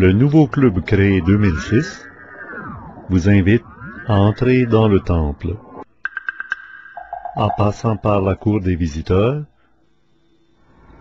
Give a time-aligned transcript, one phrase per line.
[0.00, 2.08] Le nouveau club créé 2006
[3.10, 3.66] vous invite
[4.06, 5.56] à entrer dans le temple.
[7.36, 9.44] En passant par la cour des visiteurs,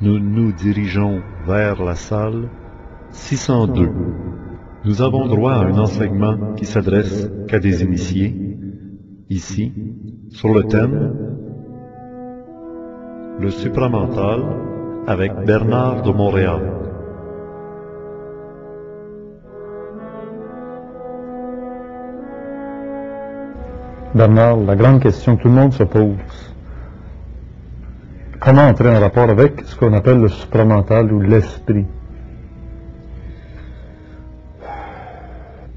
[0.01, 2.49] nous nous dirigeons vers la salle
[3.11, 3.89] 602.
[4.83, 8.35] Nous avons droit à un enseignement qui s'adresse qu'à des initiés,
[9.29, 9.71] ici,
[10.27, 11.15] sur le thème
[13.39, 14.43] Le supramental
[15.07, 16.88] avec Bernard de Montréal.
[24.13, 26.17] Bernard, la grande question que tout le monde se pose,
[28.39, 31.85] comment entrer en rapport avec ce qu'on appelle le supramental ou l'esprit?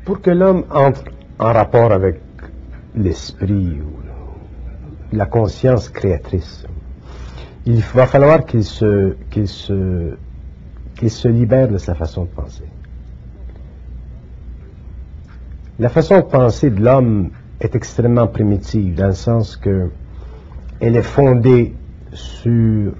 [0.06, 1.04] Pour que l'homme entre
[1.38, 2.20] en rapport avec
[2.94, 6.66] l'esprit ou la conscience créatrice,
[7.66, 10.16] il va falloir qu'il se, qu'il se,
[10.96, 12.64] qu'il se libère de sa façon de penser.
[15.78, 17.30] La façon de penser de l'homme
[17.62, 19.90] est extrêmement primitive, dans le sens que
[20.80, 21.74] elle est fondée
[22.12, 22.92] sur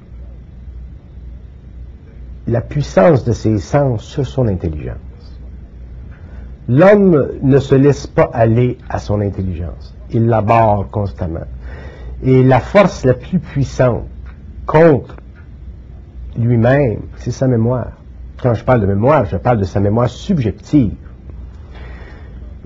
[2.46, 4.96] la puissance de ses sens sur son intelligence.
[6.68, 9.94] L'homme ne se laisse pas aller à son intelligence.
[10.10, 11.46] Il l'aborde constamment.
[12.22, 14.06] Et la force la plus puissante
[14.64, 15.16] contre
[16.38, 17.92] lui-même, c'est sa mémoire.
[18.40, 20.94] Quand je parle de mémoire, je parle de sa mémoire subjective.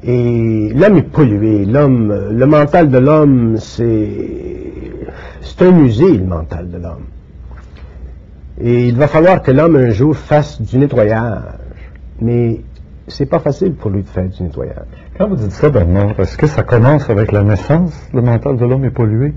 [0.07, 1.65] Et l'homme est pollué.
[1.65, 4.09] L'homme, le mental de l'homme, c'est,
[5.41, 7.07] c'est un musée, le mental de l'homme.
[8.61, 11.43] Et il va falloir que l'homme un jour fasse du nettoyage.
[12.21, 12.61] Mais
[13.09, 14.87] c'est pas facile pour lui de faire du nettoyage.
[15.19, 18.65] Quand vous dites ça, Bernard, est-ce que ça commence avec la naissance, le mental de
[18.65, 19.35] l'homme est pollué?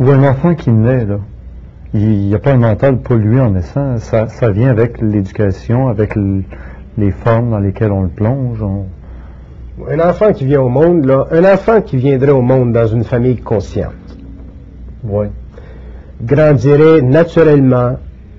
[0.00, 1.18] Ou un enfant qui naît, là
[1.92, 6.14] Il n'y a pas un mental pollué en naissant, ça, ça vient avec l'éducation, avec
[6.96, 8.62] les formes dans lesquelles on le plonge.
[8.62, 8.86] on-
[9.86, 13.04] Un enfant qui vient au monde, là, un enfant qui viendrait au monde dans une
[13.04, 13.92] famille consciente,
[16.20, 17.96] grandirait naturellement,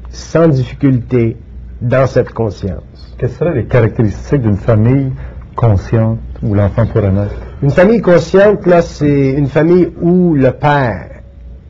[0.10, 1.38] sans difficulté,
[1.82, 3.16] dans cette conscience.
[3.18, 5.14] Quelles seraient les caractéristiques d'une famille
[5.56, 7.36] consciente où l'enfant pourrait naître?
[7.62, 11.22] Une famille consciente, là, c'est une famille où le père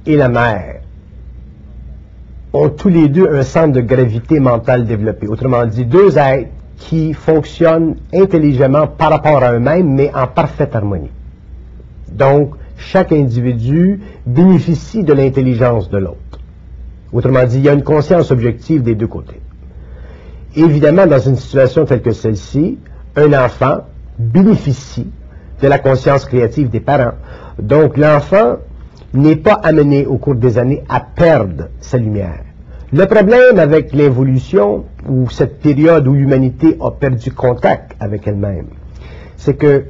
[0.05, 0.77] et la mère
[2.53, 5.27] ont tous les deux un centre de gravité mentale développé.
[5.27, 6.49] Autrement dit, deux êtres
[6.79, 11.11] qui fonctionnent intelligemment par rapport à eux-mêmes, mais en parfaite harmonie.
[12.11, 16.39] Donc, chaque individu bénéficie de l'intelligence de l'autre.
[17.11, 19.41] Autrement dit, il y a une conscience objective des deux côtés.
[20.55, 22.79] Évidemment, dans une situation telle que celle-ci,
[23.15, 23.81] un enfant
[24.17, 25.07] bénéficie
[25.61, 27.15] de la conscience créative des parents.
[27.61, 28.57] Donc, l'enfant
[29.13, 32.43] n'est pas amené au cours des années à perdre sa lumière.
[32.91, 38.67] Le problème avec l'évolution, ou cette période où l'humanité a perdu contact avec elle-même,
[39.37, 39.85] c'est que,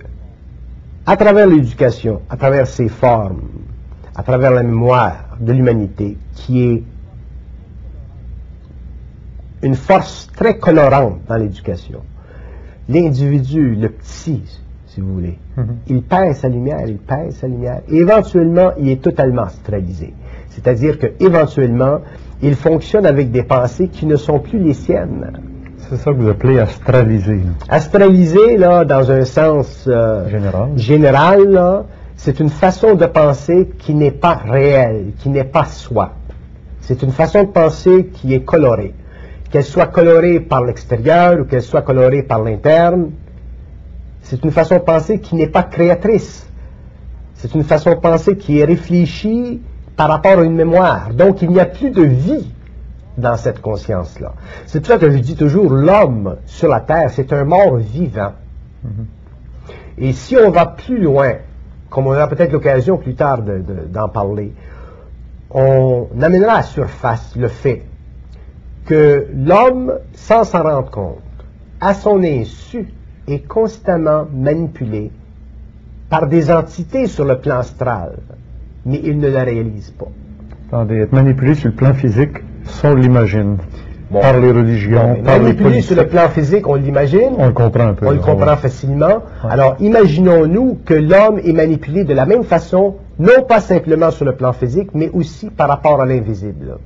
[1.06, 3.42] à travers l'éducation, à travers ses formes,
[4.16, 6.84] à travers la mémoire de l'humanité, qui est
[9.62, 12.02] une force très colorante dans l'éducation,
[12.88, 14.44] l'individu, le petit,
[14.88, 15.38] si vous voulez,
[15.88, 17.82] il perd sa lumière, il perd sa lumière.
[17.90, 20.14] Et éventuellement, il est totalement astralisé.
[20.50, 22.02] C'est-à-dire qu'éventuellement,
[22.42, 25.32] il fonctionne avec des pensées qui ne sont plus les siennes.
[25.78, 27.38] C'est ça que vous appelez astraliser.
[27.38, 27.52] là.
[27.68, 30.70] Astralisé, là, dans un sens euh, Général.
[30.76, 31.86] général, là,
[32.16, 36.14] c'est une façon de penser qui n'est pas réelle, qui n'est pas soi.
[36.82, 38.94] C'est une façon de penser qui est colorée.
[39.50, 43.12] Qu'elle soit colorée par l'extérieur ou qu'elle soit colorée par l'interne,
[44.22, 46.48] c'est une façon de penser qui n'est pas créatrice.
[47.34, 49.62] C'est une façon de penser qui est réfléchie
[50.00, 51.10] par rapport à une mémoire.
[51.14, 52.50] Donc il n'y a plus de vie
[53.18, 54.32] dans cette conscience-là.
[54.66, 58.32] C'est pour ça que je dis toujours, l'homme sur la terre, c'est un mort vivant.
[59.98, 61.34] Et si on va plus loin,
[61.90, 64.54] comme on aura peut-être l'occasion plus tard de- de- d'en parler,
[65.52, 67.84] on amènera à la surface le fait
[68.86, 71.18] que l'homme, sans s'en rendre compte,
[71.82, 72.88] à son insu,
[73.28, 75.12] est constamment manipulé
[76.10, 78.14] par des entités sur le plan astral,
[78.90, 80.08] mais il ne le réalise pas.
[80.68, 83.58] Attendez, être manipulé sur le plan physique, ça on l'imagine.
[84.12, 84.22] Bon.
[84.22, 87.54] Par les religions, Bon, par les manipulé sur le plan physique, on l'imagine, On le
[87.54, 88.08] comprend un peu.
[88.08, 88.58] on le comprend ouais.
[88.58, 89.22] facilement.
[89.48, 94.34] Alors, imaginons-nous que l'homme est manipulé de la même façon, non pas simplement sur le
[94.36, 96.78] plan physique, mais aussi par rapport à l'invisible.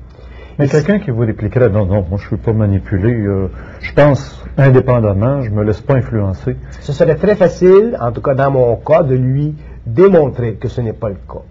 [0.59, 3.47] Mais quelqu'un qui vous répliquerait, non, non, moi je ne suis pas manipulé, euh,
[3.79, 6.57] je pense indépendamment, je me laisse pas influencer.
[6.81, 9.55] Ce serait très facile, en tout cas dans mon cas, de lui
[9.87, 11.41] démontrer que ce n'est pas le cas.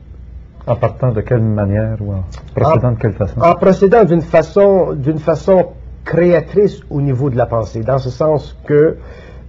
[0.66, 2.24] En partant de quelle manière ou en
[2.54, 3.40] procédant de quelle façon?
[3.40, 5.70] En procédant d'une façon, d'une façon
[6.04, 8.96] créatrice au niveau de la pensée, dans ce sens que,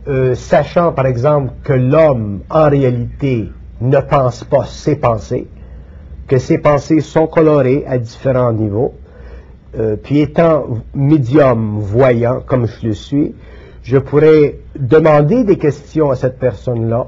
[0.08, 3.52] euh, sachant par exemple que l'homme en réalité
[3.82, 5.48] ne pense pas ses pensées,
[6.28, 8.94] que ses pensées sont colorées à différents niveaux,
[9.78, 13.36] euh, puis étant médium voyant comme je le suis,
[13.84, 17.08] je pourrais demander des questions à cette personne-là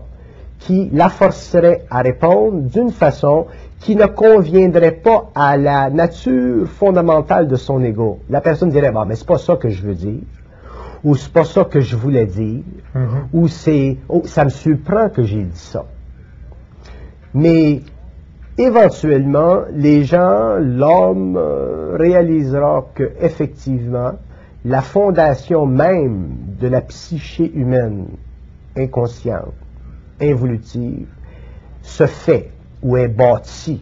[0.66, 3.46] qui la forcerait à répondre d'une façon
[3.80, 8.20] qui ne conviendrait pas à la nature fondamentale de son ego.
[8.30, 10.22] La personne dirait, bon, mais c'est pas ça que je veux dire,
[11.04, 12.64] ou c'est pas ça que je voulais dire,
[13.32, 15.86] ou c'est, oh, ça me surprend que j'ai dit ça.
[17.36, 17.82] Mais
[18.58, 24.14] éventuellement, les gens, l'homme euh, réalisera que effectivement,
[24.64, 26.30] la fondation même
[26.60, 28.08] de la psyché humaine,
[28.76, 29.54] inconsciente,
[30.22, 31.08] involutive,
[31.82, 32.52] se fait
[32.82, 33.82] ou est bâtie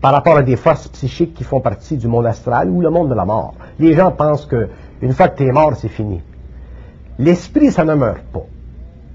[0.00, 3.08] par rapport à des forces psychiques qui font partie du monde astral ou le monde
[3.08, 3.54] de la mort.
[3.78, 4.68] Les gens pensent que
[5.00, 6.20] une fois que tu es mort, c'est fini.
[7.18, 8.46] L'esprit, ça ne meurt pas.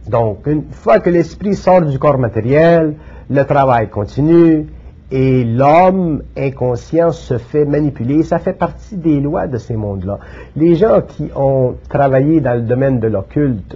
[0.08, 2.96] Donc, une fois que l'esprit sort du corps matériel,
[3.30, 4.68] le travail continue
[5.12, 8.24] et l'homme inconscient se fait manipuler.
[8.24, 10.20] Ça fait partie des lois de ces mondes-là.
[10.56, 13.76] Les gens qui ont travaillé dans le domaine de l'occulte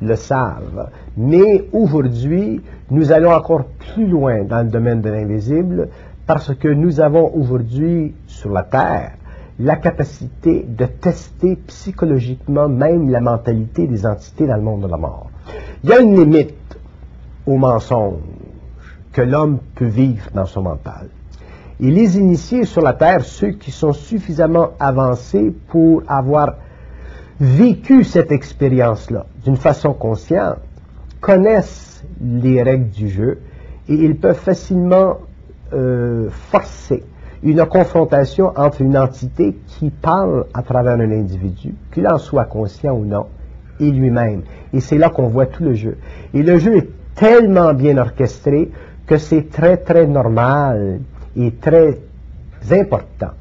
[0.00, 0.88] le savent.
[1.16, 5.88] Mais aujourd'hui, nous allons encore plus loin dans le domaine de l'invisible
[6.26, 9.12] parce que nous avons aujourd'hui sur la Terre
[9.58, 14.96] la capacité de tester psychologiquement même la mentalité des entités dans le monde de la
[14.96, 15.30] mort.
[15.84, 16.78] Il y a une limite
[17.46, 18.20] au mensonge
[19.12, 21.08] que l'homme peut vivre dans son mental.
[21.80, 26.56] Et les initiés sur la Terre, ceux qui sont suffisamment avancés pour avoir
[27.40, 30.58] vécu cette expérience-là d'une façon consciente,
[31.20, 33.40] connaissent les règles du jeu
[33.88, 35.18] et ils peuvent facilement
[35.72, 37.02] euh, forcer
[37.42, 42.94] une confrontation entre une entité qui parle à travers un individu, qu'il en soit conscient
[42.94, 43.26] ou non,
[43.80, 44.42] et lui-même.
[44.74, 45.96] Et c'est là qu'on voit tout le jeu.
[46.34, 48.70] Et le jeu est tellement bien orchestré
[49.10, 51.00] que c'est très très normal
[51.36, 51.98] et très
[52.70, 53.32] important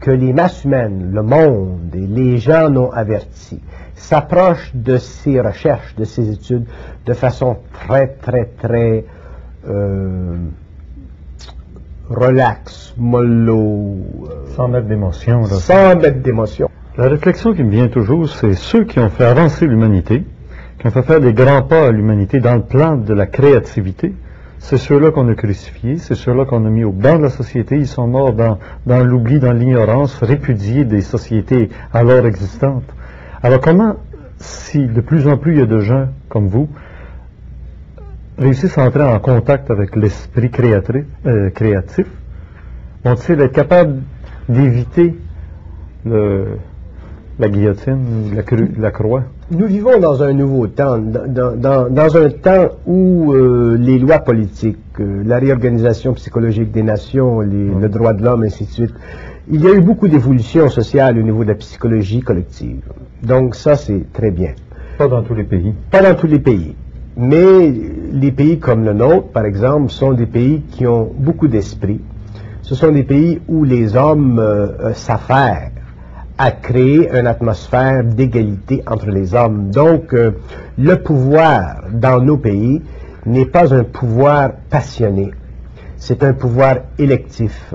[0.00, 3.62] que les masses humaines, le monde et les gens non avertis
[3.94, 6.66] s'approchent de ces recherches, de ces études
[7.06, 9.06] de façon très très très
[9.66, 10.36] euh,
[12.10, 13.96] relax, mollo.
[14.28, 15.46] Euh, sans mettre d'émotion.
[15.46, 16.68] Sans mettre d'émotion.
[16.98, 20.22] La réflexion qui me vient toujours, c'est ceux qui ont fait avancer l'humanité,
[20.78, 24.12] qui ont fait faire des grands pas à l'humanité dans le plan de la créativité,
[24.62, 27.76] c'est ceux-là qu'on a crucifiés, c'est ceux-là qu'on a mis au banc de la société.
[27.76, 28.58] Ils sont morts dans,
[29.04, 32.84] l'oubli, dans l'ignorance, répudiés des sociétés alors existantes.
[33.42, 33.96] Alors comment,
[34.38, 36.68] si de plus en plus il y a de gens comme vous,
[38.38, 40.50] réussissent à entrer en contact avec l'esprit
[41.26, 42.06] euh, créatif,
[43.04, 44.02] vont-ils être capables
[44.48, 45.16] d'éviter
[46.04, 48.42] la guillotine, la,
[48.78, 49.24] la croix?
[49.52, 55.22] Nous vivons dans un nouveau temps, dans, un temps où euh, les lois politiques, euh,
[55.24, 58.94] la réorganisation psychologique des nations, les, le droit de l'homme, ainsi de suite,
[59.50, 62.80] il y a eu beaucoup d'évolutions sociales au niveau de la psychologie collective.
[63.22, 64.52] Donc ça, c'est très bien.
[64.96, 65.74] Pas dans tous les pays.
[65.90, 66.74] Pas dans tous les pays.
[67.16, 67.72] Mais
[68.12, 72.00] les pays comme le nôtre, par exemple, sont des pays qui ont beaucoup d'esprit.
[72.62, 75.72] Ce sont des pays où les hommes euh, s'affairent
[76.44, 79.70] à créer une atmosphère d'égalité entre les hommes.
[79.70, 80.32] Donc, euh,
[80.76, 82.82] le pouvoir dans nos pays
[83.26, 85.30] n'est pas un pouvoir passionné.
[85.98, 87.72] C'est un pouvoir électif.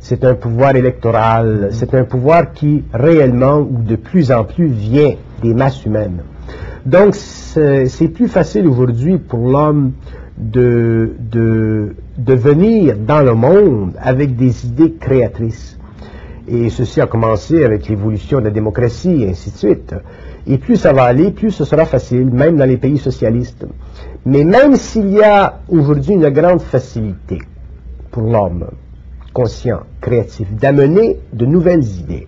[0.00, 1.68] C'est un pouvoir électoral.
[1.70, 6.22] C'est un pouvoir qui réellement ou de plus en plus vient des masses humaines.
[6.86, 9.92] Donc, c'est plus facile aujourd'hui pour l'homme
[10.36, 15.77] de, de, de venir dans le monde avec des idées créatrices.
[16.50, 19.94] Et ceci a commencé avec l'évolution de la démocratie et ainsi de suite.
[20.46, 23.66] Et plus ça va aller, plus ce sera facile, même dans les pays socialistes.
[24.24, 27.38] Mais même s'il y a aujourd'hui une grande facilité
[28.10, 28.68] pour l'homme
[29.34, 32.26] conscient, créatif, d'amener de nouvelles idées,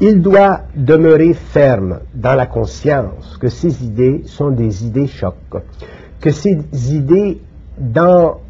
[0.00, 5.34] il doit demeurer ferme dans la conscience que ces idées sont des idées chocs,
[6.20, 6.58] que ces
[6.94, 7.40] idées,
[7.78, 8.40] dans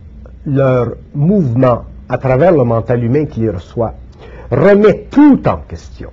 [0.45, 3.95] leur mouvement à travers le mental humain qui les reçoit,
[4.50, 6.10] remet tout en question.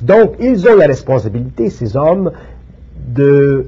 [0.00, 2.30] Donc, ils ont la responsabilité, ces hommes,
[3.06, 3.66] de,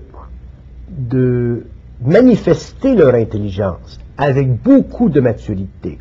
[2.04, 5.99] manifester leur intelligence avec beaucoup de maturité,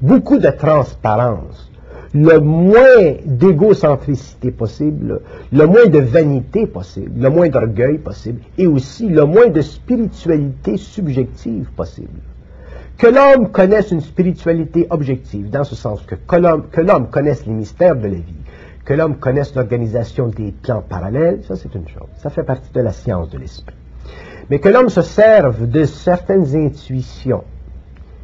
[0.00, 1.70] beaucoup de transparence,
[2.14, 9.08] le moins d'égocentricité possible, le moins de vanité possible, le moins d'orgueil possible, et aussi
[9.08, 12.20] le moins de spiritualité subjective possible.
[13.02, 18.06] Que l'homme connaisse une spiritualité objective, dans ce sens que, l'homme connaisse les mystères de
[18.06, 18.44] la vie,
[18.84, 22.06] Que l'homme connaisse l'organisation des plans parallèles, ça c'est une chose.
[22.18, 23.74] Ça fait partie de la science de l'esprit.
[24.48, 27.42] Mais que l'homme se serve de certaines intuitions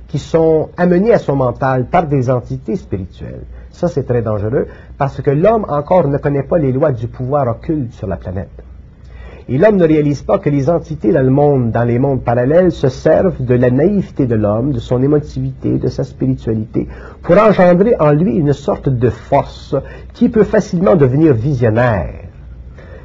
[0.06, 5.20] qui sont amenées à son mental par des entités spirituelles, ça c'est très dangereux parce
[5.20, 8.62] que l'homme encore ne connaît pas les lois du pouvoir occulte sur la planète.
[9.50, 12.70] Et l'homme ne réalise pas que les entités dans le monde, dans les mondes parallèles,
[12.70, 16.86] se servent de la naïveté de l'homme, de son émotivité, de sa spiritualité,
[17.22, 19.74] pour engendrer en lui une sorte de force
[20.12, 22.26] qui peut facilement devenir visionnaire.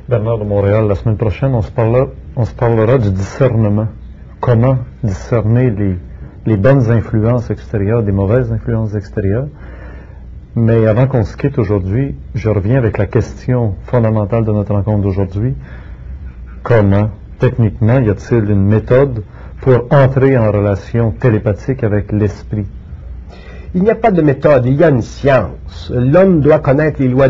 [0.10, 3.88] Bernard de Montréal, la semaine prochaine, on se parlera, on se parlera du discernement.
[4.42, 5.96] Comment discerner les,
[6.46, 9.48] les bonnes influences extérieures des mauvaises influences extérieures.
[10.56, 15.02] Mais avant qu'on se quitte aujourd'hui, je reviens avec la question fondamentale de notre rencontre
[15.02, 15.56] d'aujourd'hui.
[16.64, 19.24] Comment, techniquement, y a-t-il une méthode
[19.60, 22.66] pour entrer en relation télépathique avec l'esprit?
[23.76, 25.92] Il n'y a pas de méthode, il y a une science.
[25.94, 27.28] L'homme doit connaître les lois,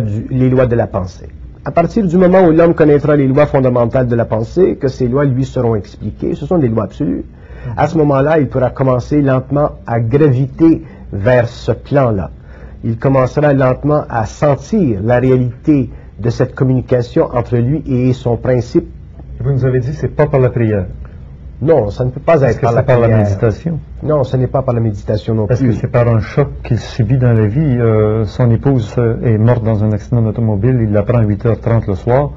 [0.68, 1.30] de la pensée.
[1.66, 5.08] À partir du moment où l'homme connaîtra les lois fondamentales de la pensée, que ces
[5.08, 7.26] lois lui seront expliquées, ce sont des lois absolues.
[7.76, 12.30] À ce moment-là, il pourra commencer lentement à graviter vers ce plan-là.
[12.84, 18.90] Il commencera lentement à sentir la réalité de cette communication entre lui et son principe.
[19.40, 20.86] Vous nous avez dit que c'est pas par la prière.
[21.62, 23.24] Non, ça ne peut pas être que par la par la prière.
[23.24, 23.80] méditation?
[24.02, 25.76] Non, ce n'est pas par la méditation non Est-ce que plus.
[25.76, 29.64] c'est par un choc qu'il subit dans la vie Euh, Son épouse euh, est morte
[29.64, 32.32] dans un accident d'automobile, il l'apprend à 8h30 le soir.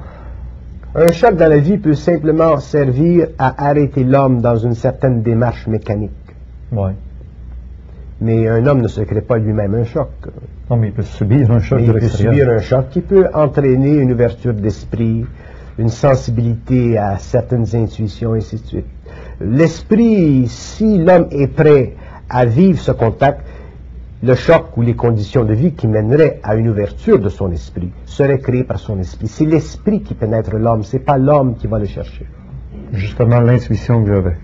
[0.95, 5.67] Un choc dans la vie peut simplement servir à arrêter l'homme dans une certaine démarche
[5.67, 6.11] mécanique.
[6.71, 6.93] Ouais.
[8.21, 10.09] Mais un homme ne se crée pas lui-même un choc.
[10.69, 13.01] Non, mais il peut subir un choc Mais de il peut subir un choc qui
[13.01, 15.25] peut entraîner une ouverture d'esprit,
[15.77, 18.85] une sensibilité à certaines intuitions, et ainsi de suite.
[19.39, 21.93] L'esprit, si l'homme est prêt
[22.29, 23.41] à vivre ce contact,
[24.23, 27.91] le choc ou les conditions de vie qui mèneraient à une ouverture de son esprit
[28.05, 29.27] seraient créées par son esprit.
[29.27, 32.25] C'est l'esprit qui pénètre l'homme, c'est pas l'homme qui va le chercher.
[32.91, 34.37] Justement, l'intuition que j'avais.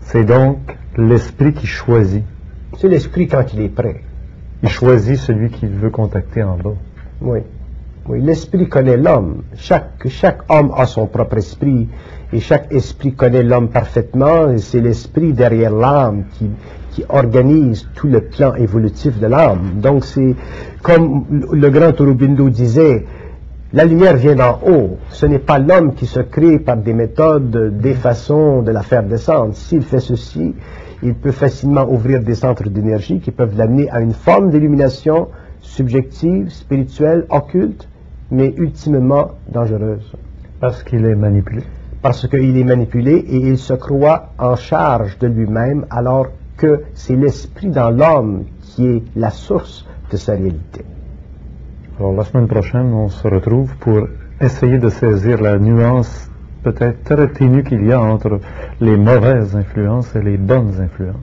[0.00, 0.58] C'est donc
[0.96, 2.24] l'esprit qui choisit.
[2.76, 4.02] C'est l'esprit quand il est prêt.
[4.62, 6.74] Il choisit celui qu'il veut contacter en bas.
[7.20, 7.40] Oui.
[8.08, 9.42] Oui, l'esprit connaît l'homme.
[9.54, 11.88] Chaque, homme a son propre esprit
[12.32, 16.48] et chaque esprit connaît l'homme parfaitement et c'est l'esprit derrière l'âme qui,
[16.92, 19.80] qui organise tout le plan évolutif de l'âme.
[19.82, 20.36] Donc c'est
[20.82, 23.04] comme le grand Aurobindo disait,
[23.74, 24.96] la lumière vient d'en haut.
[25.10, 29.02] Ce n'est pas l'homme qui se crée par des méthodes, des façons de la faire
[29.02, 29.52] descendre.
[29.52, 30.54] S'il fait ceci,
[31.02, 35.28] il peut facilement ouvrir des centres d'énergie qui peuvent l'amener à une forme d'illumination
[35.60, 37.86] subjective, spirituelle, occulte,
[38.30, 40.12] mais ultimement dangereuse.
[40.60, 41.62] Parce qu'il est manipulé.
[42.02, 47.16] Parce qu'il est manipulé et il se croit en charge de lui-même alors que c'est
[47.16, 50.84] l'esprit dans l'homme qui est la source de sa réalité.
[51.98, 54.06] Alors la semaine prochaine, on se retrouve pour
[54.40, 56.30] essayer de saisir la nuance
[56.62, 58.40] peut-être très ténue qu'il y a entre
[58.80, 61.16] les mauvaises influences et les bonnes influences.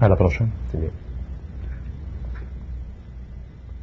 [0.00, 0.48] À la prochaine.
[0.70, 0.90] C'est bien.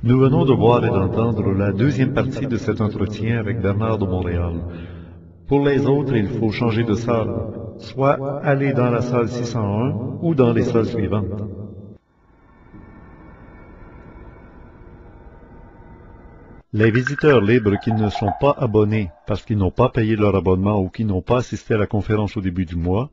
[0.05, 4.05] Nous venons de voir et d'entendre la deuxième partie de cet entretien avec Bernard de
[4.05, 4.53] Montréal.
[5.47, 7.33] Pour les autres, il faut changer de salle,
[7.79, 11.41] soit aller dans la salle 601 ou dans les salles suivantes.
[16.71, 20.79] Les visiteurs libres qui ne sont pas abonnés parce qu'ils n'ont pas payé leur abonnement
[20.79, 23.09] ou qui n'ont pas assisté à la conférence au début du mois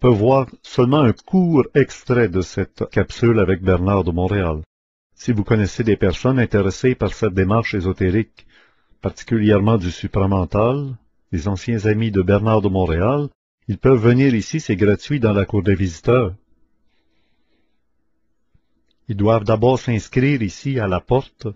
[0.00, 4.62] peuvent voir seulement un court extrait de cette capsule avec Bernard de Montréal.
[5.14, 8.46] Si vous connaissez des personnes intéressées par cette démarche ésotérique,
[9.00, 10.96] particulièrement du supramental,
[11.32, 13.28] les anciens amis de Bernard de Montréal,
[13.68, 16.34] ils peuvent venir ici, c'est gratuit dans la cour des visiteurs.
[19.08, 21.46] Ils doivent d'abord s'inscrire ici à la porte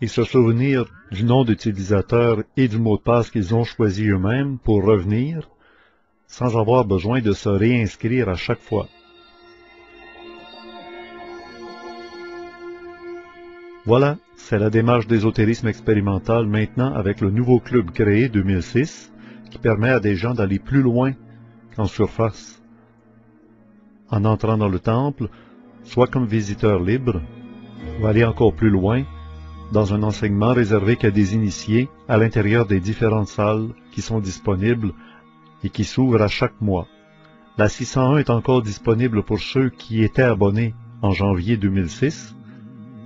[0.00, 4.58] et se souvenir du nom d'utilisateur et du mot de passe qu'ils ont choisi eux-mêmes
[4.58, 5.48] pour revenir,
[6.26, 8.88] sans avoir besoin de se réinscrire à chaque fois.
[13.88, 19.10] Voilà, c'est la démarche d'ésotérisme expérimental maintenant avec le nouveau club créé 2006
[19.50, 21.14] qui permet à des gens d'aller plus loin
[21.74, 22.62] qu'en surface.
[24.10, 25.30] En entrant dans le temple,
[25.84, 27.22] soit comme visiteur libre,
[27.98, 29.04] ou aller encore plus loin,
[29.72, 34.92] dans un enseignement réservé qu'à des initiés à l'intérieur des différentes salles qui sont disponibles
[35.64, 36.88] et qui s'ouvrent à chaque mois.
[37.56, 42.34] La 601 est encore disponible pour ceux qui étaient abonnés en janvier 2006.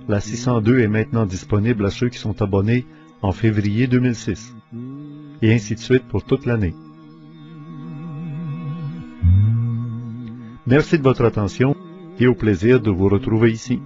[0.07, 2.85] La 602 est maintenant disponible à ceux qui sont abonnés
[3.21, 4.53] en février 2006.
[5.41, 6.75] Et ainsi de suite pour toute l'année.
[10.67, 11.75] Merci de votre attention
[12.19, 13.79] et au plaisir de vous retrouver ici.